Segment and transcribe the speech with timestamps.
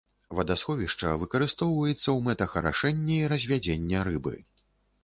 [0.37, 4.35] Вадасховішча выкарыстоўваецца ў мэтах арашэння і развядзення рыбы.